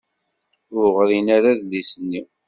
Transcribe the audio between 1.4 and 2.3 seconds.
adlis-nni.